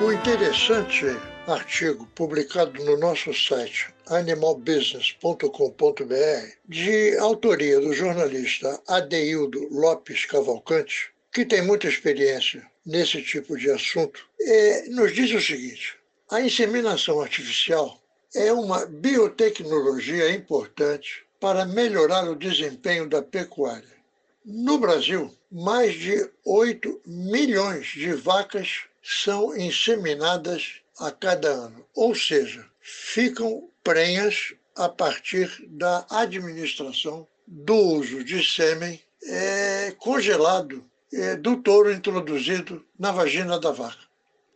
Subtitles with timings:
[0.00, 1.06] um interessante
[1.46, 11.62] artigo publicado no nosso site animalbusiness.com.br, de autoria do jornalista Adeildo Lopes Cavalcante, que tem
[11.62, 15.96] muita experiência nesse tipo de assunto, é, nos diz o seguinte:
[16.30, 17.98] a inseminação artificial
[18.34, 23.96] é uma biotecnologia importante para melhorar o desempenho da pecuária.
[24.44, 32.66] No Brasil, mais de 8 milhões de vacas são inseminadas a cada ano, ou seja,
[32.80, 41.92] ficam prenhas a partir da administração do uso de sêmen é, congelado é, do touro
[41.92, 44.04] introduzido na vagina da vaca.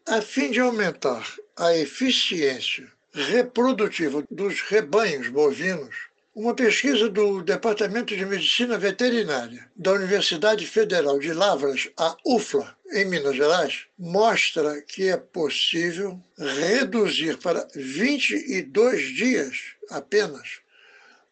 [0.06, 5.94] A fim de aumentar a eficiência reprodutiva dos rebanhos bovinos,
[6.34, 13.04] uma pesquisa do Departamento de Medicina Veterinária da Universidade Federal de Lavras, a UFLA, em
[13.04, 19.56] Minas Gerais, mostra que é possível reduzir para 22 dias
[19.90, 20.60] apenas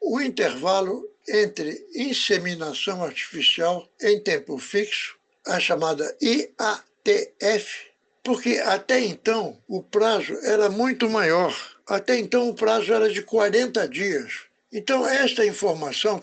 [0.00, 7.88] o intervalo entre inseminação artificial em tempo fixo, a chamada IATF,
[8.22, 11.54] porque até então o prazo era muito maior.
[11.86, 14.47] Até então o prazo era de 40 dias.
[14.70, 16.20] Então, esta informação